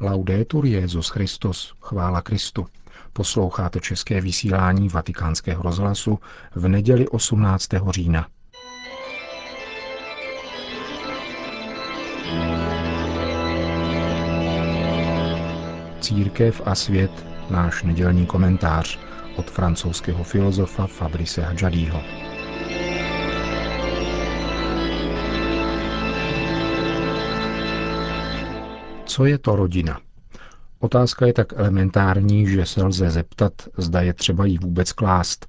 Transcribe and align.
Laudetur 0.00 0.66
Jezus 0.66 1.08
Christus, 1.08 1.74
chvála 1.80 2.22
Kristu. 2.22 2.66
Posloucháte 3.12 3.80
české 3.80 4.20
vysílání 4.20 4.88
Vatikánského 4.88 5.62
rozhlasu 5.62 6.18
v 6.54 6.68
neděli 6.68 7.08
18. 7.08 7.68
října. 7.90 8.26
Církev 16.00 16.62
a 16.64 16.74
svět, 16.74 17.26
náš 17.50 17.82
nedělní 17.82 18.26
komentář 18.26 18.98
od 19.36 19.50
francouzského 19.50 20.24
filozofa 20.24 20.86
Fabrice 20.86 21.42
Hadžadího. 21.42 22.02
Co 29.14 29.24
je 29.24 29.38
to 29.38 29.56
rodina? 29.56 30.00
Otázka 30.78 31.26
je 31.26 31.32
tak 31.32 31.52
elementární, 31.56 32.48
že 32.48 32.66
se 32.66 32.82
lze 32.82 33.10
zeptat, 33.10 33.52
zda 33.76 34.00
je 34.00 34.12
třeba 34.12 34.46
jí 34.46 34.58
vůbec 34.58 34.92
klást. 34.92 35.46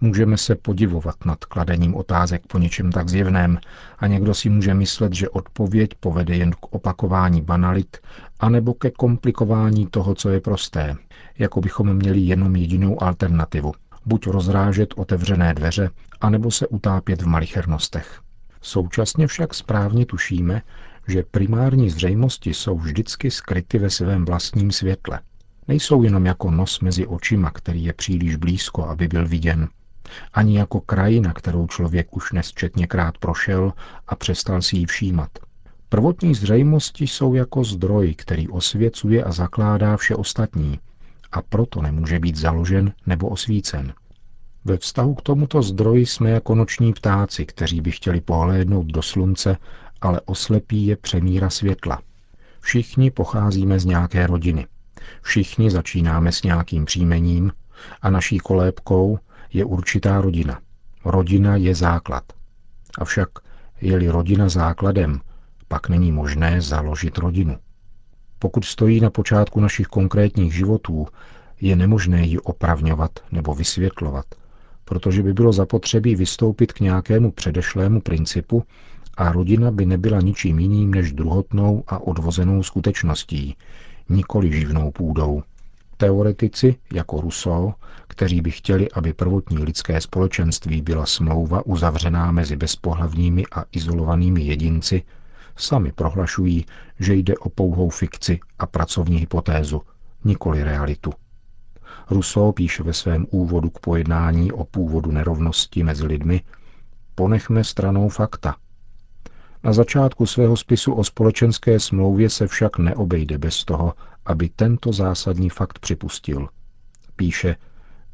Můžeme 0.00 0.36
se 0.36 0.54
podivovat 0.54 1.14
nad 1.26 1.44
kladením 1.44 1.94
otázek 1.94 2.42
po 2.46 2.58
něčem 2.58 2.92
tak 2.92 3.08
zjevném 3.08 3.58
a 3.98 4.06
někdo 4.06 4.34
si 4.34 4.48
může 4.48 4.74
myslet, 4.74 5.14
že 5.14 5.28
odpověď 5.28 5.90
povede 6.00 6.36
jen 6.36 6.52
k 6.52 6.74
opakování 6.74 7.42
banalit 7.42 7.96
anebo 8.40 8.74
ke 8.74 8.90
komplikování 8.90 9.86
toho, 9.86 10.14
co 10.14 10.28
je 10.30 10.40
prosté, 10.40 10.96
jako 11.38 11.60
bychom 11.60 11.94
měli 11.94 12.20
jenom 12.20 12.56
jedinou 12.56 13.02
alternativu. 13.02 13.72
Buď 14.06 14.26
rozrážet 14.26 14.94
otevřené 14.96 15.54
dveře, 15.54 15.90
anebo 16.20 16.50
se 16.50 16.66
utápět 16.66 17.22
v 17.22 17.26
malichernostech. 17.26 18.20
Současně 18.62 19.26
však 19.26 19.54
správně 19.54 20.06
tušíme, 20.06 20.62
že 21.08 21.22
primární 21.30 21.90
zřejmosti 21.90 22.54
jsou 22.54 22.78
vždycky 22.78 23.30
skryty 23.30 23.78
ve 23.78 23.90
svém 23.90 24.24
vlastním 24.24 24.72
světle. 24.72 25.20
Nejsou 25.68 26.02
jenom 26.02 26.26
jako 26.26 26.50
nos 26.50 26.80
mezi 26.80 27.06
očima, 27.06 27.50
který 27.50 27.84
je 27.84 27.92
příliš 27.92 28.36
blízko, 28.36 28.84
aby 28.84 29.08
byl 29.08 29.28
viděn, 29.28 29.68
ani 30.32 30.58
jako 30.58 30.80
krajina, 30.80 31.32
kterou 31.32 31.66
člověk 31.66 32.16
už 32.16 32.32
nesčetněkrát 32.32 33.18
prošel 33.18 33.72
a 34.06 34.16
přestal 34.16 34.62
si 34.62 34.76
ji 34.76 34.86
všímat. 34.86 35.30
Prvotní 35.88 36.34
zřejmosti 36.34 37.06
jsou 37.06 37.34
jako 37.34 37.64
zdroj, 37.64 38.14
který 38.14 38.48
osvěcuje 38.48 39.24
a 39.24 39.32
zakládá 39.32 39.96
vše 39.96 40.14
ostatní 40.14 40.78
a 41.32 41.42
proto 41.42 41.82
nemůže 41.82 42.18
být 42.18 42.36
založen 42.36 42.92
nebo 43.06 43.28
osvícen. 43.28 43.94
Ve 44.64 44.76
vztahu 44.76 45.14
k 45.14 45.22
tomuto 45.22 45.62
zdroji 45.62 46.06
jsme 46.06 46.30
jako 46.30 46.54
noční 46.54 46.92
ptáci, 46.92 47.46
kteří 47.46 47.80
by 47.80 47.90
chtěli 47.90 48.20
pohlédnout 48.20 48.86
do 48.86 49.02
slunce 49.02 49.56
ale 50.04 50.20
oslepí 50.20 50.86
je 50.86 50.96
přemíra 50.96 51.50
světla. 51.50 52.02
Všichni 52.60 53.10
pocházíme 53.10 53.78
z 53.78 53.84
nějaké 53.84 54.26
rodiny. 54.26 54.66
Všichni 55.22 55.70
začínáme 55.70 56.32
s 56.32 56.42
nějakým 56.42 56.84
příjmením 56.84 57.52
a 58.02 58.10
naší 58.10 58.38
kolébkou 58.38 59.18
je 59.52 59.64
určitá 59.64 60.20
rodina. 60.20 60.60
Rodina 61.04 61.56
je 61.56 61.74
základ. 61.74 62.24
Avšak 62.98 63.28
je-li 63.80 64.08
rodina 64.08 64.48
základem, 64.48 65.20
pak 65.68 65.88
není 65.88 66.12
možné 66.12 66.60
založit 66.60 67.18
rodinu. 67.18 67.56
Pokud 68.38 68.64
stojí 68.64 69.00
na 69.00 69.10
počátku 69.10 69.60
našich 69.60 69.86
konkrétních 69.86 70.54
životů, 70.54 71.06
je 71.60 71.76
nemožné 71.76 72.26
ji 72.26 72.38
opravňovat 72.38 73.10
nebo 73.32 73.54
vysvětlovat, 73.54 74.24
protože 74.84 75.22
by 75.22 75.32
bylo 75.32 75.52
zapotřebí 75.52 76.16
vystoupit 76.16 76.72
k 76.72 76.80
nějakému 76.80 77.32
předešlému 77.32 78.00
principu 78.00 78.64
a 79.16 79.32
rodina 79.32 79.70
by 79.70 79.86
nebyla 79.86 80.20
ničím 80.20 80.58
jiným 80.58 80.94
než 80.94 81.12
druhotnou 81.12 81.84
a 81.86 81.98
odvozenou 81.98 82.62
skutečností, 82.62 83.56
nikoli 84.08 84.52
živnou 84.52 84.90
půdou. 84.90 85.42
Teoretici, 85.96 86.76
jako 86.92 87.20
Rousseau, 87.20 87.72
kteří 88.08 88.40
by 88.40 88.50
chtěli, 88.50 88.90
aby 88.90 89.12
prvotní 89.12 89.58
lidské 89.58 90.00
společenství 90.00 90.82
byla 90.82 91.06
smlouva 91.06 91.66
uzavřená 91.66 92.32
mezi 92.32 92.56
bezpohlavními 92.56 93.44
a 93.52 93.64
izolovanými 93.72 94.42
jedinci, 94.42 95.02
sami 95.56 95.92
prohlašují, 95.92 96.66
že 97.00 97.14
jde 97.14 97.34
o 97.38 97.48
pouhou 97.48 97.90
fikci 97.90 98.40
a 98.58 98.66
pracovní 98.66 99.18
hypotézu, 99.18 99.82
nikoli 100.24 100.64
realitu. 100.64 101.12
Rousseau 102.10 102.52
píše 102.52 102.82
ve 102.82 102.92
svém 102.92 103.26
úvodu 103.30 103.70
k 103.70 103.78
pojednání 103.78 104.52
o 104.52 104.64
původu 104.64 105.12
nerovnosti 105.12 105.82
mezi 105.82 106.06
lidmi, 106.06 106.40
ponechme 107.14 107.64
stranou 107.64 108.08
fakta, 108.08 108.56
na 109.64 109.72
začátku 109.72 110.26
svého 110.26 110.56
spisu 110.56 110.92
o 110.92 111.04
společenské 111.04 111.80
smlouvě 111.80 112.30
se 112.30 112.46
však 112.46 112.78
neobejde 112.78 113.38
bez 113.38 113.64
toho, 113.64 113.94
aby 114.26 114.48
tento 114.48 114.92
zásadní 114.92 115.50
fakt 115.50 115.78
připustil. 115.78 116.48
Píše, 117.16 117.56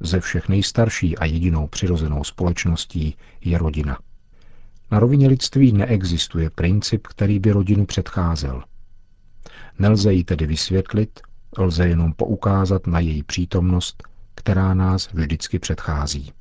ze 0.00 0.20
všech 0.20 0.48
nejstarší 0.48 1.18
a 1.18 1.24
jedinou 1.24 1.66
přirozenou 1.66 2.24
společností 2.24 3.16
je 3.40 3.58
rodina. 3.58 3.98
Na 4.90 4.98
rovině 4.98 5.28
lidství 5.28 5.72
neexistuje 5.72 6.50
princip, 6.50 7.06
který 7.06 7.38
by 7.38 7.50
rodinu 7.50 7.86
předcházel. 7.86 8.62
Nelze 9.78 10.12
ji 10.12 10.24
tedy 10.24 10.46
vysvětlit, 10.46 11.20
lze 11.58 11.88
jenom 11.88 12.12
poukázat 12.12 12.86
na 12.86 13.00
její 13.00 13.22
přítomnost, 13.22 14.02
která 14.34 14.74
nás 14.74 15.12
vždycky 15.12 15.58
předchází. 15.58 16.32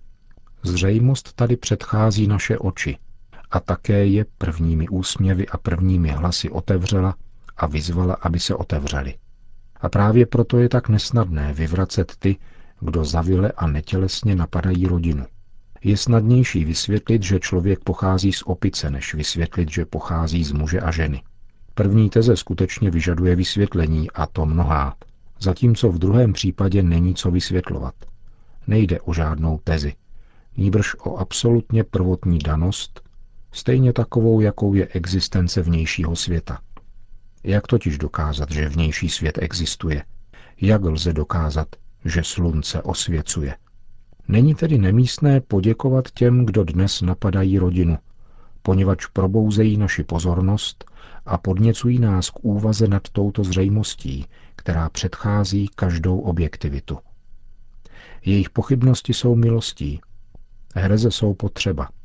Zřejmost 0.64 1.34
tady 1.34 1.56
předchází 1.58 2.28
naše 2.28 2.58
oči– 2.58 2.98
a 3.52 3.60
také 3.60 4.06
je 4.06 4.26
prvními 4.38 4.90
úsměvy 4.90 5.48
a 5.48 5.58
prvními 5.58 6.10
hlasy 6.10 6.50
otevřela 6.50 7.16
a 7.58 7.68
vyzvala, 7.68 8.14
aby 8.14 8.40
se 8.40 8.56
otevřeli. 8.56 9.16
A 9.82 9.90
právě 9.90 10.26
proto 10.26 10.58
je 10.58 10.70
tak 10.70 10.90
nesnadné 10.90 11.54
vyvracet 11.54 12.14
ty, 12.20 12.38
kdo 12.80 13.06
zavile 13.06 13.52
a 13.52 13.68
netělesně 13.68 14.36
napadají 14.36 14.86
rodinu. 14.86 15.26
Je 15.84 15.98
snadnější 15.98 16.66
vysvětlit, 16.66 17.24
že 17.24 17.40
člověk 17.40 17.80
pochází 17.80 18.34
z 18.34 18.44
opice, 18.46 18.90
než 18.90 19.14
vysvětlit, 19.14 19.72
že 19.72 19.86
pochází 19.86 20.44
z 20.44 20.52
muže 20.52 20.80
a 20.80 20.92
ženy. 20.92 21.22
První 21.74 22.10
teze 22.10 22.38
skutečně 22.38 22.92
vyžaduje 22.92 23.36
vysvětlení, 23.36 24.12
a 24.12 24.26
to 24.26 24.46
mnohá, 24.46 24.96
zatímco 25.40 25.90
v 25.92 26.00
druhém 26.00 26.34
případě 26.34 26.84
není 26.84 27.16
co 27.16 27.32
vysvětlovat. 27.32 27.94
Nejde 28.68 29.02
o 29.02 29.14
žádnou 29.14 29.60
tezi, 29.64 29.94
níbrž 30.58 30.96
o 31.00 31.18
absolutně 31.18 31.84
prvotní 31.84 32.40
danost, 32.40 33.09
stejně 33.52 33.94
takovou, 33.94 34.42
jakou 34.42 34.74
je 34.74 34.88
existence 34.88 35.62
vnějšího 35.62 36.16
světa. 36.16 36.60
Jak 37.44 37.68
totiž 37.68 37.98
dokázat, 37.98 38.52
že 38.52 38.70
vnější 38.70 39.10
svět 39.10 39.38
existuje? 39.42 40.04
Jak 40.62 40.84
lze 40.84 41.14
dokázat, 41.14 41.68
že 42.06 42.24
slunce 42.24 42.82
osvěcuje? 42.82 43.56
Není 44.28 44.56
tedy 44.56 44.78
nemístné 44.78 45.42
poděkovat 45.42 46.12
těm, 46.12 46.46
kdo 46.46 46.64
dnes 46.64 47.02
napadají 47.02 47.60
rodinu, 47.60 47.98
poněvadž 48.62 49.06
probouzejí 49.06 49.78
naši 49.78 50.04
pozornost 50.04 50.86
a 51.26 51.38
podněcují 51.38 52.00
nás 52.00 52.30
k 52.30 52.40
úvaze 52.42 52.88
nad 52.88 53.10
touto 53.10 53.44
zřejmostí, 53.44 54.26
která 54.56 54.90
předchází 54.90 55.70
každou 55.76 56.20
objektivitu. 56.20 56.98
Jejich 58.26 58.50
pochybnosti 58.50 59.14
jsou 59.14 59.36
milostí, 59.36 60.02
hereze 60.76 61.12
jsou 61.12 61.34
potřeba– 61.34 61.90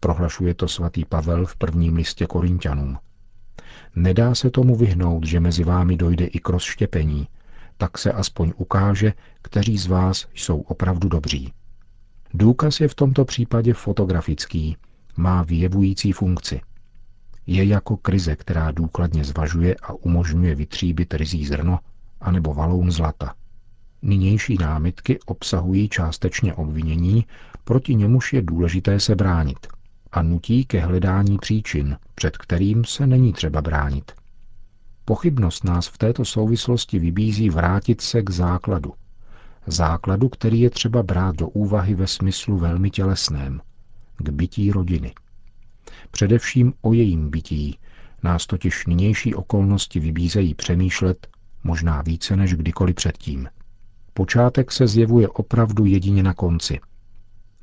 Prohlašuje 0.00 0.54
to 0.54 0.68
svatý 0.68 1.04
Pavel 1.04 1.46
v 1.46 1.56
prvním 1.56 1.96
listě 1.96 2.26
Korintianům. 2.26 2.98
Nedá 3.96 4.34
se 4.34 4.50
tomu 4.50 4.76
vyhnout, 4.76 5.26
že 5.26 5.40
mezi 5.40 5.64
vámi 5.64 5.96
dojde 5.96 6.26
i 6.26 6.38
k 6.38 6.48
rozštěpení, 6.48 7.28
tak 7.76 7.98
se 7.98 8.12
aspoň 8.12 8.52
ukáže, 8.56 9.12
kteří 9.42 9.78
z 9.78 9.86
vás 9.86 10.28
jsou 10.34 10.60
opravdu 10.60 11.08
dobří. 11.08 11.52
Důkaz 12.34 12.80
je 12.80 12.88
v 12.88 12.94
tomto 12.94 13.24
případě 13.24 13.74
fotografický, 13.74 14.76
má 15.16 15.42
vyjevující 15.42 16.12
funkci. 16.12 16.60
Je 17.46 17.64
jako 17.64 17.96
krize, 17.96 18.36
která 18.36 18.70
důkladně 18.70 19.24
zvažuje 19.24 19.76
a 19.82 19.92
umožňuje 19.92 20.54
vytříbit 20.54 21.14
rizí 21.14 21.46
zrno 21.46 21.78
anebo 22.20 22.54
valoun 22.54 22.90
zlata. 22.90 23.34
Nynější 24.02 24.56
námitky 24.60 25.18
obsahují 25.26 25.88
částečně 25.88 26.54
obvinění, 26.54 27.26
proti 27.64 27.94
němuž 27.94 28.32
je 28.32 28.42
důležité 28.42 29.00
se 29.00 29.14
bránit– 29.14 29.66
a 30.12 30.22
nutí 30.22 30.64
ke 30.64 30.80
hledání 30.80 31.38
příčin, 31.38 31.96
před 32.14 32.36
kterým 32.36 32.84
se 32.84 33.06
není 33.06 33.32
třeba 33.32 33.62
bránit. 33.62 34.12
Pochybnost 35.04 35.64
nás 35.64 35.86
v 35.86 35.98
této 35.98 36.24
souvislosti 36.24 36.98
vybízí 36.98 37.50
vrátit 37.50 38.00
se 38.00 38.22
k 38.22 38.30
základu. 38.30 38.92
Základu, 39.66 40.28
který 40.28 40.60
je 40.60 40.70
třeba 40.70 41.02
brát 41.02 41.36
do 41.36 41.48
úvahy 41.48 41.94
ve 41.94 42.06
smyslu 42.06 42.58
velmi 42.58 42.90
tělesném, 42.90 43.60
k 44.16 44.28
bytí 44.28 44.72
rodiny. 44.72 45.14
Především 46.10 46.72
o 46.82 46.92
jejím 46.92 47.30
bytí 47.30 47.78
nás 48.22 48.46
totiž 48.46 48.86
nynější 48.86 49.34
okolnosti 49.34 50.00
vybízejí 50.00 50.54
přemýšlet 50.54 51.26
možná 51.64 52.02
více 52.02 52.36
než 52.36 52.54
kdykoliv 52.54 52.96
předtím. 52.96 53.48
Počátek 54.14 54.72
se 54.72 54.86
zjevuje 54.86 55.28
opravdu 55.28 55.84
jedině 55.84 56.22
na 56.22 56.34
konci. 56.34 56.80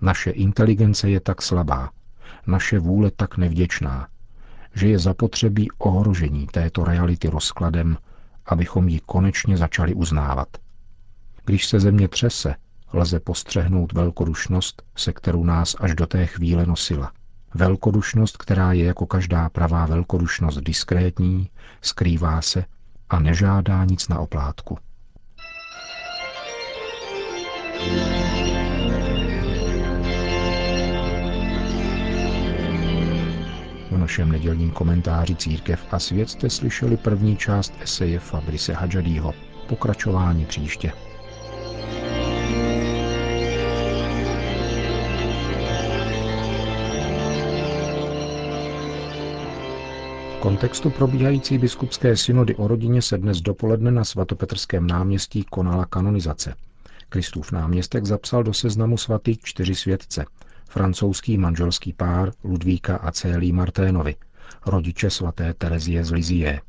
Naše 0.02 0.32
inteligence 0.32 1.10
je 1.10 1.20
tak 1.20 1.42
slabá, 1.42 1.90
naše 2.48 2.80
vůle 2.80 3.12
tak 3.16 3.38
nevděčná, 3.38 4.08
že 4.74 4.88
je 4.88 5.00
zapotřebí 5.00 5.68
ohrožení 5.78 6.48
této 6.48 6.84
reality 6.84 7.30
rozkladem 7.30 7.98
abychom 8.48 8.88
ji 8.90 9.00
konečně 9.00 9.58
začali 9.58 9.94
uznávat. 9.94 10.48
Když 11.46 11.68
se 11.68 11.80
země 11.80 12.08
třese, 12.08 12.56
lze 12.94 13.20
postřehnout 13.20 13.94
velkodušnost, 13.94 14.84
se 14.96 15.14
kterou 15.14 15.44
nás 15.44 15.76
až 15.80 15.96
do 15.96 16.08
té 16.08 16.26
chvíle 16.26 16.66
nosila. 16.66 17.12
Velkodušnost, 17.54 18.38
která 18.38 18.74
je 18.74 18.86
jako 18.86 19.06
každá 19.06 19.50
pravá 19.50 19.86
velkodušnost 19.86 20.58
diskrétní, 20.58 21.50
skrývá 21.82 22.42
se 22.42 22.66
a 23.10 23.20
nežádá 23.20 23.86
nic 23.86 24.08
na 24.08 24.20
oplátku. 24.20 24.78
V 27.80 28.17
našem 34.08 34.32
nedělním 34.32 34.72
komentáři 34.72 35.36
Církev 35.36 35.86
a 35.92 36.00
svět 36.00 36.30
jste 36.30 36.50
slyšeli 36.50 36.98
první 36.98 37.38
část 37.38 37.74
eseje 37.82 38.20
Fabrice 38.20 38.74
Hadžadího. 38.74 39.34
Pokračování 39.68 40.46
příště. 40.46 40.92
V 50.32 50.40
kontextu 50.40 50.90
probíhající 50.90 51.58
biskupské 51.58 52.18
synody 52.18 52.56
o 52.56 52.68
rodině 52.68 53.02
se 53.02 53.18
dnes 53.18 53.42
dopoledne 53.42 53.92
na 53.92 54.04
svatopetrském 54.04 54.88
náměstí 54.88 55.44
konala 55.44 55.86
kanonizace. 55.86 56.54
Kristův 57.10 57.52
náměstek 57.52 58.06
zapsal 58.06 58.44
do 58.44 58.54
seznamu 58.54 58.98
svatých 58.98 59.40
čtyři 59.44 59.76
světce. 59.76 60.26
Francouzský 60.70 61.38
manželský 61.38 61.94
pár 61.94 62.32
Ludvíka 62.44 62.96
a 62.96 63.12
Célí 63.12 63.52
Marténovi, 63.52 64.16
rodiče 64.66 65.10
svaté 65.10 65.54
Terezie 65.54 66.06
z 66.06 66.12
Lizie, 66.12 66.62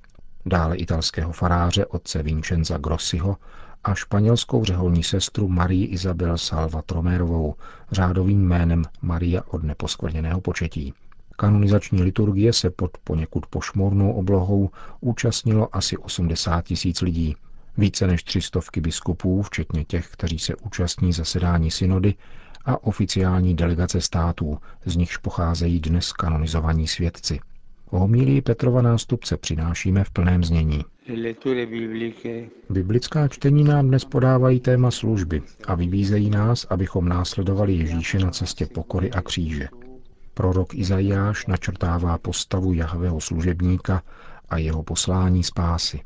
dále 0.46 0.76
italského 0.76 1.32
faráře 1.32 1.86
otce 1.86 2.22
Vincenza 2.22 2.78
Grossiho 2.78 3.36
a 3.84 3.94
španělskou 3.94 4.64
řeholní 4.64 5.02
sestru 5.02 5.48
Marii 5.48 5.86
Isabel 5.86 6.38
Salva 6.38 6.82
Tromérovou, 6.82 7.54
řádovým 7.92 8.48
jménem 8.48 8.84
Maria 9.02 9.42
od 9.46 9.62
neposkvrněného 9.62 10.40
početí. 10.40 10.94
Kanonizační 11.36 12.02
liturgie 12.02 12.52
se 12.52 12.70
pod 12.70 12.98
poněkud 13.04 13.46
pošmornou 13.46 14.12
oblohou 14.12 14.70
účastnilo 15.00 15.76
asi 15.76 15.96
80 15.96 16.64
tisíc 16.64 17.00
lidí. 17.00 17.36
Více 17.76 18.06
než 18.06 18.22
tři 18.22 18.40
stovky 18.40 18.80
biskupů, 18.80 19.42
včetně 19.42 19.84
těch, 19.84 20.08
kteří 20.08 20.38
se 20.38 20.56
účastní 20.56 21.12
zasedání 21.12 21.70
synody, 21.70 22.14
a 22.64 22.84
oficiální 22.84 23.54
delegace 23.54 24.00
států, 24.00 24.58
z 24.84 24.96
nichž 24.96 25.16
pocházejí 25.16 25.80
dnes 25.80 26.12
kanonizovaní 26.12 26.88
svědci. 26.88 27.40
Homílii 27.90 28.42
Petrova 28.42 28.82
nástupce 28.82 29.36
přinášíme 29.36 30.04
v 30.04 30.10
plném 30.10 30.44
znění. 30.44 30.84
Biblická 32.70 33.28
čtení 33.28 33.64
nám 33.64 33.88
dnes 33.88 34.04
podávají 34.04 34.60
téma 34.60 34.90
služby 34.90 35.42
a 35.66 35.74
vybízejí 35.74 36.30
nás, 36.30 36.66
abychom 36.70 37.08
následovali 37.08 37.74
Ježíše 37.74 38.18
na 38.18 38.30
cestě 38.30 38.66
pokory 38.66 39.10
a 39.10 39.22
kříže. 39.22 39.68
Prorok 40.34 40.74
Izajáš 40.74 41.46
načrtává 41.46 42.18
postavu 42.18 42.72
Jahvého 42.72 43.20
služebníka 43.20 44.02
a 44.48 44.58
jeho 44.58 44.82
poslání 44.82 45.44
spásy. 45.44 46.00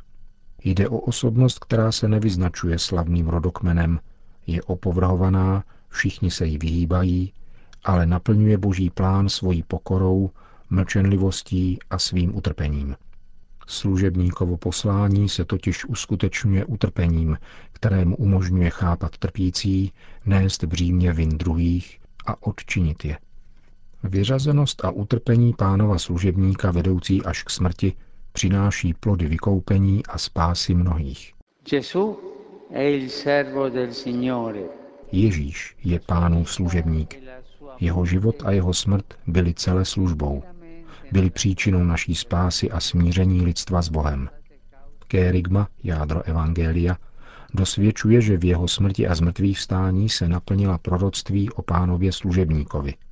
Jde 0.64 0.88
o 0.88 0.98
osobnost, 0.98 1.58
která 1.58 1.92
se 1.92 2.08
nevyznačuje 2.08 2.78
slavným 2.78 3.28
rodokmenem, 3.28 4.00
je 4.46 4.62
opovrhovaná, 4.62 5.64
všichni 5.92 6.30
se 6.30 6.46
jí 6.46 6.58
vyhýbají, 6.58 7.32
ale 7.84 8.06
naplňuje 8.06 8.58
boží 8.58 8.90
plán 8.90 9.28
svojí 9.28 9.62
pokorou, 9.62 10.30
mlčenlivostí 10.70 11.78
a 11.90 11.98
svým 11.98 12.36
utrpením. 12.36 12.96
Služebníkovo 13.66 14.56
poslání 14.56 15.28
se 15.28 15.44
totiž 15.44 15.84
uskutečňuje 15.84 16.64
utrpením, 16.64 17.38
kterému 17.72 18.16
umožňuje 18.16 18.70
chápat 18.70 19.18
trpící, 19.18 19.92
nést 20.26 20.64
břímě 20.64 21.12
vin 21.12 21.38
druhých 21.38 22.00
a 22.26 22.46
odčinit 22.46 23.04
je. 23.04 23.18
Vyřazenost 24.02 24.84
a 24.84 24.90
utrpení 24.90 25.54
pánova 25.54 25.98
služebníka 25.98 26.70
vedoucí 26.70 27.22
až 27.22 27.42
k 27.42 27.50
smrti 27.50 27.92
přináší 28.32 28.94
plody 28.94 29.26
vykoupení 29.26 30.06
a 30.06 30.18
spásy 30.18 30.74
mnohých. 30.74 31.32
Ježíš 35.12 35.76
je 35.84 36.00
pánův 36.00 36.52
služebník. 36.52 37.22
Jeho 37.80 38.06
život 38.06 38.42
a 38.44 38.50
jeho 38.50 38.74
smrt 38.74 39.04
byly 39.26 39.54
celé 39.54 39.84
službou. 39.84 40.42
Byly 41.12 41.30
příčinou 41.30 41.84
naší 41.84 42.14
spásy 42.14 42.70
a 42.70 42.80
smíření 42.80 43.42
lidstva 43.42 43.82
s 43.82 43.88
Bohem. 43.88 44.28
Kérigma, 45.08 45.68
jádro 45.82 46.22
Evangelia, 46.22 46.96
dosvědčuje, 47.54 48.20
že 48.20 48.36
v 48.36 48.44
jeho 48.44 48.68
smrti 48.68 49.08
a 49.08 49.14
zmrtvých 49.14 49.58
vstání 49.58 50.08
se 50.08 50.28
naplnila 50.28 50.78
proroctví 50.78 51.50
o 51.50 51.62
pánově 51.62 52.12
služebníkovi– 52.12 52.94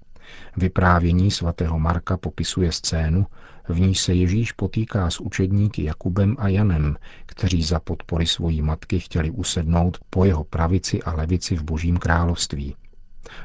Vyprávění 0.56 1.31
svatého 1.31 1.79
Marka 1.79 2.17
popisuje 2.17 2.73
scénu, 2.73 3.27
v 3.69 3.81
níž 3.81 4.00
se 4.00 4.15
Ježíš 4.15 4.53
potýká 4.53 5.11
s 5.11 5.21
učedníky 5.21 5.85
Jakubem 5.85 6.37
a 6.38 6.49
Janem, 6.49 6.97
kteří 7.27 7.62
za 7.62 7.81
podpory 7.81 8.27
svojí 8.27 8.62
matky 8.62 9.00
chtěli 9.00 9.31
usednout 9.31 9.99
po 10.11 10.25
jeho 10.25 10.44
pravici 10.44 11.03
a 11.03 11.12
levici 11.12 11.56
v 11.56 11.62
božím 11.62 11.97
království. 11.97 12.77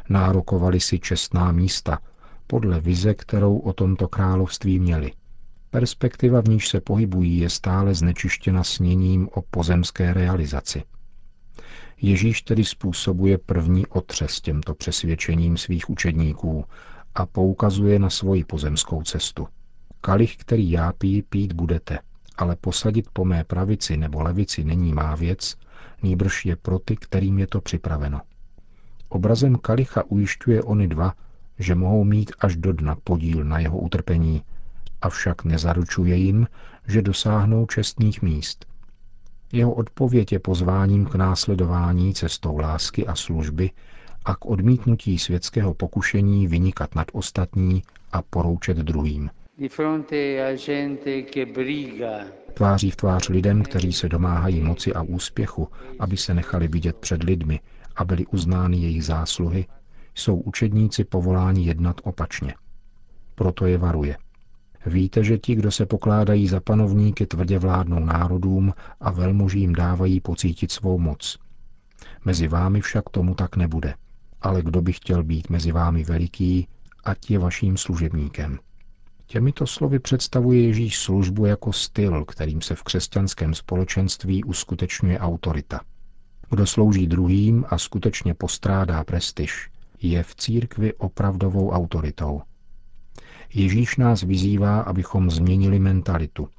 Nárokovali 0.09 0.79
si 0.79 0.99
čestná 0.99 1.51
místa, 1.51 1.99
podle 2.47 2.79
vize, 2.81 3.13
kterou 3.13 3.57
o 3.57 3.73
tomto 3.73 4.07
království 4.07 4.79
měli. 4.79 5.11
Perspektiva, 5.69 6.41
v 6.41 6.47
níž 6.47 6.67
se 6.67 6.81
pohybují, 6.81 7.39
je 7.39 7.49
stále 7.49 7.93
znečištěna 7.93 8.63
sněním 8.63 9.29
o 9.33 9.41
pozemské 9.41 10.13
realizaci. 10.13 10.83
Ježíš 12.01 12.41
tedy 12.41 12.65
způsobuje 12.65 13.37
první 13.37 13.87
otřes 13.87 14.41
těmto 14.41 14.75
přesvědčením 14.75 15.57
svých 15.57 15.89
učedníků 15.89 16.65
a 17.15 17.25
poukazuje 17.25 17.99
na 17.99 18.09
svoji 18.09 18.43
pozemskou 18.43 19.03
cestu. 19.03 19.47
Kalich, 20.01 20.37
který 20.37 20.71
já 20.71 20.93
pí, 20.93 21.21
pít 21.21 21.53
budete, 21.53 21.99
ale 22.37 22.55
posadit 22.55 23.09
po 23.13 23.25
mé 23.25 23.43
pravici 23.43 23.97
nebo 23.97 24.21
levici 24.21 24.63
není 24.63 24.93
má 24.93 25.15
věc, 25.15 25.55
nýbrž 26.03 26.45
je 26.45 26.55
pro 26.55 26.79
ty, 26.79 26.95
kterým 26.95 27.39
je 27.39 27.47
to 27.47 27.61
připraveno. 27.61 28.21
Obrazem 29.09 29.55
kalicha 29.55 30.03
ujišťuje 30.03 30.63
oni 30.63 30.87
dva, 30.87 31.13
že 31.59 31.75
mohou 31.75 32.03
mít 32.03 32.31
až 32.39 32.55
do 32.55 32.73
dna 32.73 32.95
podíl 33.03 33.43
na 33.43 33.59
jeho 33.59 33.77
utrpení, 33.77 34.43
avšak 35.01 35.43
nezaručuje 35.43 36.15
jim, 36.15 36.47
že 36.87 37.01
dosáhnou 37.01 37.65
čestných 37.65 38.21
míst– 38.21 38.65
jeho 39.55 39.73
odpověď 39.73 40.31
je 40.31 40.39
pozváním 40.39 41.05
k 41.05 41.15
následování 41.15 42.13
cestou 42.13 42.57
lásky 42.57 43.07
a 43.07 43.15
služby 43.15 43.71
a 44.25 44.35
k 44.35 44.45
odmítnutí 44.45 45.19
světského 45.19 45.73
pokušení 45.73 46.47
vynikat 46.47 46.95
nad 46.95 47.07
ostatní 47.13 47.83
a 48.11 48.21
poroučet 48.21 48.77
druhým. 48.77 49.29
Tváří 52.53 52.91
v 52.91 52.95
tvář 52.95 53.29
lidem, 53.29 53.63
kteří 53.63 53.93
se 53.93 54.09
domáhají 54.09 54.61
moci 54.61 54.93
a 54.93 55.01
úspěchu, 55.01 55.67
aby 55.99 56.17
se 56.17 56.33
nechali 56.33 56.67
vidět 56.67 56.95
před 56.95 57.23
lidmi 57.23 57.59
a 57.95 58.05
byly 58.05 58.25
uznány 58.25 58.77
jejich 58.77 59.05
zásluhy, 59.05 59.65
jsou 60.15 60.35
učedníci 60.35 61.03
povoláni 61.03 61.65
jednat 61.65 62.01
opačně. 62.03 62.53
Proto 63.35 63.65
je 63.65 63.77
varuje. 63.77 64.17
Víte, 64.85 65.23
že 65.23 65.37
ti, 65.37 65.55
kdo 65.55 65.71
se 65.71 65.85
pokládají 65.85 66.47
za 66.47 66.59
panovníky, 66.59 67.25
tvrdě 67.25 67.59
vládnou 67.59 67.99
národům 67.99 68.73
a 68.99 69.11
velmožím 69.11 69.75
dávají 69.75 70.21
pocítit 70.21 70.71
svou 70.71 70.99
moc. 70.99 71.37
Mezi 72.25 72.47
vámi 72.47 72.81
však 72.81 73.09
tomu 73.09 73.35
tak 73.35 73.55
nebude. 73.55 73.93
Ale 74.41 74.61
kdo 74.61 74.81
by 74.81 74.93
chtěl 74.93 75.23
být 75.23 75.49
mezi 75.49 75.71
vámi 75.71 76.03
veliký, 76.03 76.67
ať 77.03 77.31
je 77.31 77.39
vaším 77.39 77.77
služebníkem. 77.77 78.59
Těmito 79.27 79.67
slovy 79.67 79.99
představuje 79.99 80.61
Ježíš 80.61 80.97
službu 80.99 81.45
jako 81.45 81.73
styl, 81.73 82.25
kterým 82.25 82.61
se 82.61 82.75
v 82.75 82.83
křesťanském 82.83 83.53
společenství 83.53 84.43
uskutečňuje 84.43 85.19
autorita. 85.19 85.81
Kdo 86.49 86.65
slouží 86.65 87.07
druhým 87.07 87.65
a 87.69 87.77
skutečně 87.77 88.33
postrádá 88.33 89.03
prestiž, 89.03 89.69
je 90.01 90.23
v 90.23 90.35
církvi 90.35 90.93
opravdovou 90.93 91.71
autoritou– 91.71 92.41
Ježíš 93.53 93.97
nás 93.97 94.23
vyzývá, 94.23 94.81
abychom 94.81 95.31
změnili 95.31 95.79
mentalitu, 95.79 96.49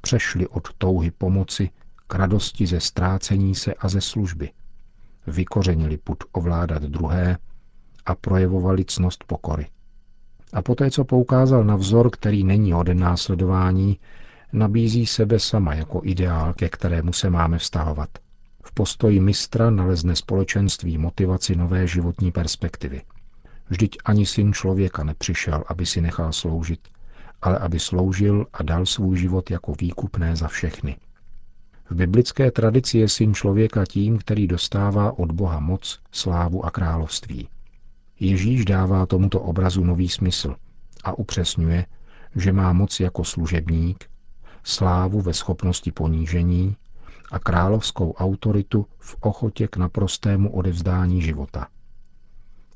přešli 0.00 0.48
od 0.48 0.68
touhy 0.78 1.10
pomoci 1.10 1.70
k 2.06 2.14
radosti 2.14 2.66
ze 2.66 2.80
ztrácení 2.80 3.54
se 3.54 3.74
a 3.74 3.88
ze 3.88 4.00
služby, 4.00 4.50
vykořenili 5.26 5.96
put 5.96 6.24
ovládat 6.32 6.82
druhé 6.82 7.38
a 8.06 8.14
projevovali 8.14 8.84
cnost 8.84 9.24
pokory. 9.24 9.66
A 10.52 10.62
poté, 10.62 10.90
co 10.90 11.04
poukázal 11.04 11.64
na 11.64 11.76
vzor, 11.76 12.10
který 12.10 12.44
není 12.44 12.72
hoden 12.72 12.98
následování, 12.98 13.98
nabízí 14.52 15.06
sebe 15.06 15.38
sama 15.38 15.74
jako 15.74 16.00
ideál, 16.04 16.54
ke 16.54 16.68
kterému 16.68 17.12
se 17.12 17.30
máme 17.30 17.58
vztahovat. 17.58 18.08
V 18.64 18.74
postoji 18.74 19.20
mistra 19.20 19.70
nalezne 19.70 20.16
společenství 20.16 20.98
motivaci 20.98 21.56
nové 21.56 21.86
životní 21.86 22.32
perspektivy– 22.32 23.02
Vždyť 23.70 23.98
ani 24.04 24.26
syn 24.26 24.52
člověka 24.52 25.04
nepřišel, 25.04 25.64
aby 25.66 25.86
si 25.86 26.00
nechal 26.00 26.32
sloužit, 26.32 26.88
ale 27.42 27.58
aby 27.58 27.80
sloužil 27.80 28.46
a 28.52 28.62
dal 28.62 28.86
svůj 28.86 29.18
život 29.18 29.50
jako 29.50 29.74
výkupné 29.80 30.36
za 30.36 30.48
všechny. 30.48 30.96
V 31.90 31.94
biblické 31.94 32.50
tradici 32.50 32.98
je 32.98 33.08
syn 33.08 33.34
člověka 33.34 33.84
tím, 33.86 34.18
který 34.18 34.46
dostává 34.46 35.18
od 35.18 35.32
Boha 35.32 35.60
moc, 35.60 36.00
slávu 36.12 36.64
a 36.64 36.70
království. 36.70 37.48
Ježíš 38.20 38.64
dává 38.64 39.06
tomuto 39.06 39.40
obrazu 39.40 39.84
nový 39.84 40.08
smysl 40.08 40.56
a 41.04 41.18
upřesňuje, 41.18 41.86
že 42.36 42.52
má 42.52 42.72
moc 42.72 43.00
jako 43.00 43.24
služebník, 43.24 44.10
slávu 44.64 45.20
ve 45.20 45.34
schopnosti 45.34 45.92
ponížení 45.92 46.76
a 47.32 47.38
královskou 47.38 48.12
autoritu 48.12 48.86
v 48.98 49.16
ochotě 49.20 49.68
k 49.68 49.76
naprostému 49.76 50.52
odevzdání 50.52 51.22
života. 51.22 51.68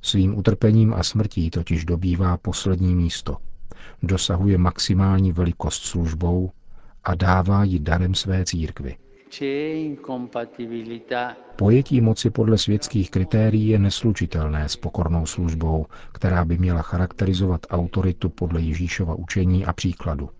Svým 0.04 0.38
utrpením 0.38 0.94
a 0.94 1.02
smrtí 1.02 1.50
totiž 1.50 1.84
dobývá 1.84 2.36
poslední 2.36 2.94
místo, 2.94 3.36
dosahuje 4.02 4.58
maximální 4.58 5.32
velikost 5.32 5.82
službou 5.82 6.50
a 7.04 7.14
dává 7.14 7.64
ji 7.64 7.78
darem 7.78 8.14
své 8.14 8.44
církvi. 8.44 8.96
Pojetí 11.56 12.00
moci 12.00 12.30
podle 12.30 12.58
světských 12.58 13.10
kritérií 13.10 13.68
je 13.68 13.78
neslučitelné 13.78 14.68
s 14.68 14.76
pokornou 14.76 15.26
službou, 15.26 15.86
která 16.12 16.44
by 16.44 16.58
měla 16.58 16.82
charakterizovat 16.82 17.66
autoritu 17.70 18.28
podle 18.28 18.60
Ježíšova 18.60 19.14
učení 19.14 19.64
a 19.64 19.72
příkladu. 19.72 20.30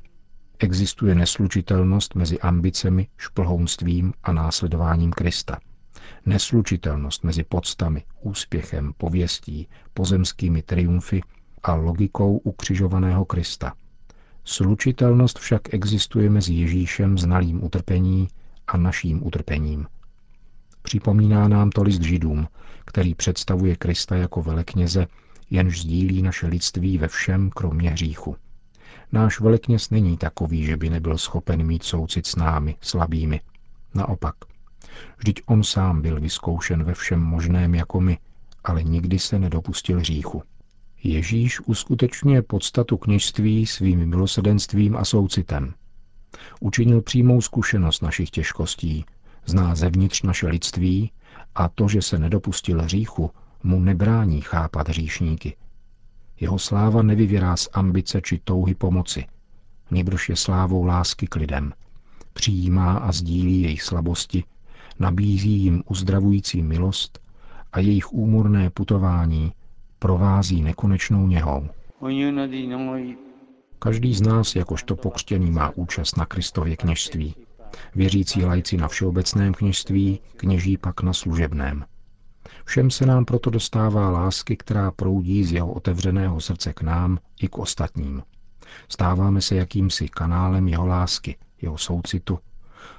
Existuje 0.58 1.14
neslučitelnost 1.14 2.14
mezi 2.14 2.40
ambicemi, 2.40 3.06
šplhounstvím 3.16 4.12
a 4.22 4.32
následováním 4.32 5.10
Krista. 5.10 5.58
Neslučitelnost 6.26 7.24
mezi 7.24 7.44
podstami, 7.44 8.04
úspěchem, 8.20 8.92
pověstí, 8.96 9.68
pozemskými 9.94 10.62
triumfy 10.62 11.20
a 11.62 11.74
logikou 11.74 12.36
ukřižovaného 12.36 13.24
Krista. 13.24 13.72
Slučitelnost 14.44 15.38
však 15.38 15.74
existuje 15.74 16.30
mezi 16.30 16.52
Ježíšem 16.54 17.18
znalým 17.18 17.64
utrpení 17.64 18.28
a 18.66 18.76
naším 18.76 19.26
utrpením. 19.26 19.86
Připomíná 20.82 21.48
nám 21.48 21.70
to 21.70 21.82
list 21.82 22.02
židům, 22.02 22.48
který 22.84 23.14
představuje 23.14 23.76
Krista 23.76 24.16
jako 24.16 24.42
velekněze, 24.42 25.06
jenž 25.50 25.80
sdílí 25.80 26.22
naše 26.22 26.46
lidství 26.46 26.98
ve 26.98 27.08
všem, 27.08 27.50
kromě 27.50 27.90
hříchu. 27.90 28.36
Náš 29.12 29.40
velekněz 29.40 29.90
není 29.90 30.16
takový, 30.16 30.64
že 30.64 30.76
by 30.76 30.90
nebyl 30.90 31.18
schopen 31.18 31.66
mít 31.66 31.82
soucit 31.82 32.26
s 32.26 32.36
námi, 32.36 32.76
slabými. 32.80 33.40
Naopak. 33.94 34.34
Vždyť 35.18 35.42
on 35.46 35.64
sám 35.64 36.02
byl 36.02 36.20
vyzkoušen 36.20 36.84
ve 36.84 36.94
všem 36.94 37.20
možném 37.20 37.74
jako 37.74 38.00
my, 38.00 38.18
ale 38.64 38.82
nikdy 38.82 39.18
se 39.18 39.38
nedopustil 39.38 39.98
hříchu. 39.98 40.42
Ježíš 41.02 41.60
uskutečňuje 41.60 42.42
podstatu 42.42 42.96
kněžství 42.96 43.66
svým 43.66 44.06
milosedenstvím 44.06 44.96
a 44.96 45.04
soucitem. 45.04 45.74
Učinil 46.60 47.02
přímou 47.02 47.40
zkušenost 47.40 48.02
našich 48.02 48.30
těžkostí, 48.30 49.04
zná 49.46 49.74
zevnitř 49.74 50.22
naše 50.22 50.46
lidství 50.46 51.12
a 51.54 51.68
to, 51.68 51.88
že 51.88 52.02
se 52.02 52.18
nedopustil 52.18 52.82
hříchu, 52.82 53.30
mu 53.62 53.80
nebrání 53.80 54.40
chápat 54.40 54.88
hříšníky. 54.88 55.56
Jeho 56.40 56.58
sláva 56.58 57.02
nevyvěrá 57.02 57.56
z 57.56 57.68
ambice 57.72 58.20
či 58.20 58.40
touhy 58.44 58.74
pomoci, 58.74 59.26
nýbrž 59.90 60.28
je 60.28 60.36
slávou 60.36 60.84
lásky 60.84 61.26
k 61.26 61.36
lidem. 61.36 61.72
Přijímá 62.32 62.94
a 62.94 63.12
sdílí 63.12 63.62
jejich 63.62 63.82
slabosti, 63.82 64.44
nabízí 64.98 65.50
jim 65.50 65.82
uzdravující 65.88 66.62
milost 66.62 67.18
a 67.72 67.80
jejich 67.80 68.12
úmorné 68.12 68.70
putování 68.70 69.52
provází 69.98 70.62
nekonečnou 70.62 71.26
něhou. 71.26 71.68
Každý 73.78 74.14
z 74.14 74.22
nás 74.22 74.56
jakožto 74.56 74.96
pokřtěný 74.96 75.50
má 75.50 75.70
účast 75.74 76.16
na 76.16 76.26
Kristově 76.26 76.76
kněžství. 76.76 77.34
Věřící 77.94 78.44
lajci 78.44 78.76
na 78.76 78.88
všeobecném 78.88 79.54
kněžství, 79.54 80.20
kněží 80.36 80.78
pak 80.78 81.02
na 81.02 81.12
služebném. 81.12 81.84
Všem 82.64 82.90
se 82.90 83.06
nám 83.06 83.24
proto 83.24 83.50
dostává 83.50 84.10
lásky, 84.10 84.56
která 84.56 84.90
proudí 84.90 85.44
z 85.44 85.52
jeho 85.52 85.72
otevřeného 85.72 86.40
srdce 86.40 86.72
k 86.72 86.82
nám 86.82 87.18
i 87.42 87.48
k 87.48 87.58
ostatním. 87.58 88.22
Stáváme 88.88 89.40
se 89.40 89.54
jakýmsi 89.54 90.08
kanálem 90.08 90.68
jeho 90.68 90.86
lásky, 90.86 91.36
jeho 91.62 91.78
soucitu, 91.78 92.38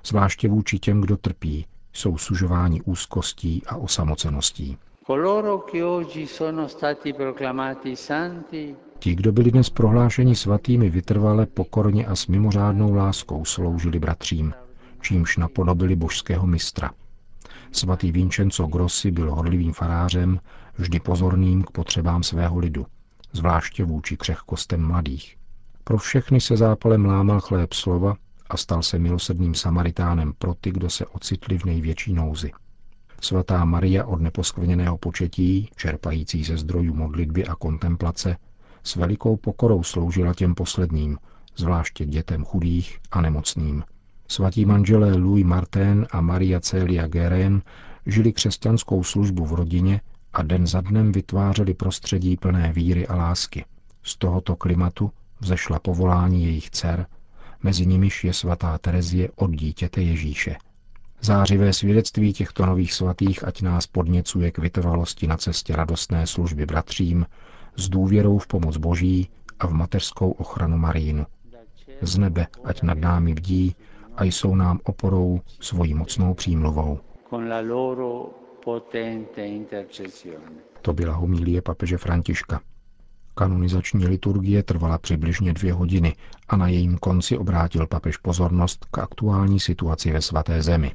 zvláště 0.06 0.50
vůči 0.50 0.80
těm, 0.80 1.02
kdo 1.02 1.18
trpí, 1.18 1.66
jsou 1.96 2.18
sužováni 2.18 2.82
úzkostí 2.82 3.62
a 3.68 3.76
osamoceností. 3.76 4.78
Ti, 9.00 9.16
kdo 9.16 9.32
byli 9.32 9.52
dnes 9.52 9.70
prohlášeni 9.70 10.36
svatými, 10.36 10.90
vytrvale, 10.90 11.46
pokorně 11.46 12.06
a 12.06 12.16
s 12.16 12.28
mimořádnou 12.28 12.94
láskou 12.94 13.46
sloužili 13.46 14.00
bratřím, 14.00 14.54
čímž 15.02 15.38
napodobili 15.38 15.96
božského 15.96 16.48
mistra. 16.48 16.92
Svatý 17.72 18.12
Vincenzo 18.12 18.68
Grossi 18.68 19.12
byl 19.12 19.36
horlivým 19.36 19.74
farářem, 19.74 20.40
vždy 20.78 21.00
pozorným 21.00 21.64
k 21.64 21.72
potřebám 21.72 22.24
svého 22.24 22.60
lidu, 22.60 22.86
zvláště 23.32 23.84
vůči 23.84 24.18
křehkostem 24.18 24.88
mladých. 24.88 25.38
Pro 25.84 25.98
všechny 25.98 26.42
se 26.42 26.58
zápalem 26.58 27.06
lámal 27.06 27.42
chléb 27.42 27.74
slova 27.74 28.16
a 28.50 28.58
stal 28.58 28.84
se 28.84 29.00
milosrdným 29.00 29.54
samaritánem 29.54 30.34
pro 30.38 30.54
ty, 30.54 30.72
kdo 30.72 30.90
se 30.90 31.06
ocitli 31.06 31.58
v 31.58 31.66
největší 31.66 32.14
nouzi. 32.14 32.52
Svatá 33.22 33.66
Maria 33.66 34.06
od 34.06 34.22
neposkvrněného 34.22 34.98
početí, 34.98 35.70
čerpající 35.76 36.44
ze 36.44 36.58
zdrojů 36.58 36.94
modlitby 36.94 37.48
a 37.48 37.56
kontemplace, 37.56 38.38
s 38.84 38.96
velikou 38.96 39.38
pokorou 39.38 39.84
sloužila 39.84 40.34
těm 40.34 40.56
posledním, 40.56 41.18
zvláště 41.56 42.06
dětem 42.06 42.46
chudých 42.46 43.00
a 43.12 43.22
nemocným. 43.22 43.84
Svatí 44.28 44.66
manželé 44.66 45.14
Louis 45.14 45.46
Martin 45.46 46.08
a 46.12 46.22
Maria 46.22 46.60
Celia 46.60 47.08
Geren 47.08 47.62
žili 48.06 48.34
křesťanskou 48.34 49.04
službu 49.04 49.46
v 49.46 49.54
rodině 49.54 50.02
a 50.34 50.44
den 50.44 50.68
za 50.68 50.82
dnem 50.82 51.12
vytvářeli 51.12 51.74
prostředí 51.74 52.38
plné 52.38 52.74
víry 52.74 53.08
a 53.08 53.16
lásky. 53.16 53.66
Z 54.04 54.18
tohoto 54.18 54.56
klimatu 54.56 55.12
vzešla 55.40 55.80
povolání 55.80 56.44
jejich 56.44 56.70
dcer, 56.70 57.06
mezi 57.66 57.86
nimiž 57.86 58.24
je 58.24 58.34
svatá 58.34 58.78
Terezie 58.78 59.30
od 59.36 59.52
dítěte 59.52 60.02
Ježíše. 60.02 60.56
Zářivé 61.22 61.74
svědectví 61.74 62.34
těchto 62.34 62.66
nových 62.66 62.94
svatých 62.94 63.44
ať 63.48 63.62
nás 63.62 63.88
podněcuje 63.88 64.52
k 64.52 64.58
vytrvalosti 64.58 65.28
na 65.28 65.38
cestě 65.38 65.76
radostné 65.76 66.28
služby 66.28 66.66
bratřím, 66.66 67.26
s 67.76 67.90
důvěrou 67.90 68.38
v 68.38 68.48
pomoc 68.48 68.78
Boží 68.78 69.30
a 69.60 69.68
v 69.68 69.74
mateřskou 69.74 70.32
ochranu 70.32 70.78
Marínu. 70.78 71.26
Z 72.02 72.18
nebe 72.18 72.48
ať 72.64 72.82
nad 72.82 72.98
námi 72.98 73.34
bdí 73.34 73.76
a 74.18 74.24
jsou 74.24 74.56
nám 74.56 74.80
oporou 74.84 75.42
svojí 75.60 75.94
mocnou 75.94 76.34
přímluvou. 76.34 77.00
To 80.82 80.94
byla 80.94 81.14
homílie 81.14 81.62
papeže 81.62 81.98
Františka. 81.98 82.62
Kanonizační 83.38 84.08
liturgie 84.08 84.64
trvala 84.64 84.98
přibližně 84.98 85.54
dvě 85.54 85.74
hodiny 85.74 86.16
a 86.48 86.58
na 86.58 86.68
jejím 86.68 86.98
konci 86.98 87.38
obrátil 87.38 87.88
papež 87.88 88.18
pozornost 88.18 88.86
k 88.92 88.98
aktuální 88.98 89.60
situaci 89.60 90.12
ve 90.12 90.22
svaté 90.22 90.62
zemi. 90.62 90.92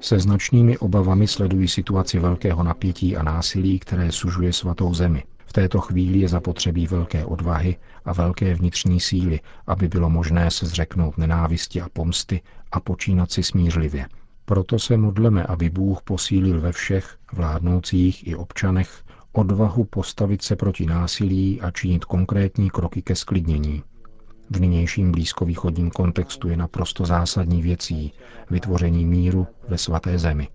Se 0.00 0.18
značnými 0.18 0.78
obavami 0.78 1.26
sledují 1.26 1.68
situaci 1.68 2.18
velkého 2.18 2.62
napětí 2.62 3.16
a 3.16 3.22
násilí, 3.22 3.78
které 3.78 4.12
sužuje 4.12 4.52
svatou 4.52 4.94
zemi. 4.94 5.22
V 5.46 5.52
této 5.52 5.80
chvíli 5.80 6.18
je 6.18 6.28
zapotřebí 6.28 6.86
velké 6.86 7.24
odvahy 7.24 7.76
a 8.04 8.12
velké 8.12 8.54
vnitřní 8.54 9.00
síly, 9.00 9.40
aby 9.66 9.88
bylo 9.88 10.10
možné 10.10 10.50
se 10.50 10.66
zřeknout 10.66 11.18
nenávisti 11.18 11.80
a 11.80 11.88
pomsty 11.92 12.40
a 12.72 12.80
počínat 12.80 13.32
si 13.32 13.42
smířlivě. 13.42 14.06
Proto 14.44 14.78
se 14.78 14.96
modleme, 14.96 15.42
aby 15.44 15.70
Bůh 15.70 16.02
posílil 16.02 16.60
ve 16.60 16.72
všech, 16.72 17.16
vládnoucích 17.32 18.28
i 18.28 18.36
občanech, 18.36 19.04
odvahu 19.32 19.84
postavit 19.84 20.42
se 20.42 20.56
proti 20.56 20.86
násilí 20.86 21.60
a 21.60 21.70
činit 21.70 22.04
konkrétní 22.04 22.70
kroky 22.70 23.02
ke 23.02 23.14
sklidnění. 23.16 23.82
V 24.50 24.60
nynějším 24.60 25.12
blízkovýchodním 25.12 25.90
kontextu 25.90 26.48
je 26.48 26.56
naprosto 26.56 27.06
zásadní 27.06 27.62
věcí 27.62 28.12
vytvoření 28.50 29.06
míru 29.06 29.46
ve 29.68 29.78
svaté 29.78 30.18
zemi. 30.18 30.48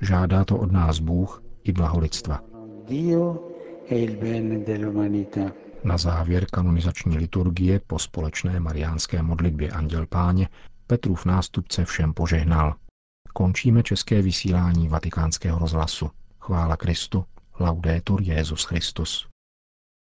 Žádá 0.00 0.44
to 0.44 0.58
od 0.58 0.72
nás 0.72 0.98
Bůh 0.98 1.42
i 1.64 1.72
blaholidstva. 1.72 2.40
Na 5.84 5.98
závěr 5.98 6.46
kanonizační 6.46 7.18
liturgie 7.18 7.80
po 7.86 7.98
společné 7.98 8.60
mariánské 8.60 9.22
modlitbě 9.22 9.70
Anděl 9.70 10.06
Páně 10.06 10.48
Petrův 10.86 11.24
nástupce 11.24 11.84
všem 11.84 12.14
požehnal. 12.14 12.74
Končíme 13.32 13.82
české 13.82 14.22
vysílání 14.22 14.88
vatikánského 14.88 15.58
rozhlasu. 15.58 16.10
Chvála 16.40 16.76
Kristu, 16.76 17.24
laudetur 17.60 18.20
Jezus 18.22 18.64
Christus. 18.66 19.28